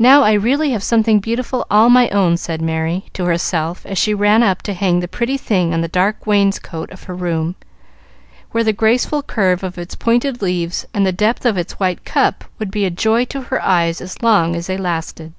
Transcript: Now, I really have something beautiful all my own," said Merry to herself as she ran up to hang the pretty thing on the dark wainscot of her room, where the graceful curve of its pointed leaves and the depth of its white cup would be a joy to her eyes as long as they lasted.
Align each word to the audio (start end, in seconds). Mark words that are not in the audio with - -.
Now, 0.00 0.22
I 0.24 0.32
really 0.32 0.70
have 0.70 0.82
something 0.82 1.20
beautiful 1.20 1.64
all 1.70 1.88
my 1.88 2.08
own," 2.10 2.36
said 2.36 2.60
Merry 2.60 3.04
to 3.12 3.24
herself 3.26 3.86
as 3.86 3.96
she 3.98 4.12
ran 4.12 4.42
up 4.42 4.62
to 4.62 4.74
hang 4.74 4.98
the 4.98 5.06
pretty 5.06 5.36
thing 5.36 5.72
on 5.72 5.80
the 5.80 5.86
dark 5.86 6.26
wainscot 6.26 6.90
of 6.90 7.04
her 7.04 7.14
room, 7.14 7.54
where 8.50 8.64
the 8.64 8.72
graceful 8.72 9.22
curve 9.22 9.62
of 9.62 9.78
its 9.78 9.94
pointed 9.94 10.42
leaves 10.42 10.86
and 10.92 11.06
the 11.06 11.12
depth 11.12 11.46
of 11.46 11.56
its 11.56 11.78
white 11.78 12.04
cup 12.04 12.42
would 12.58 12.72
be 12.72 12.84
a 12.84 12.90
joy 12.90 13.24
to 13.26 13.42
her 13.42 13.62
eyes 13.62 14.00
as 14.00 14.20
long 14.24 14.56
as 14.56 14.66
they 14.66 14.76
lasted. 14.76 15.32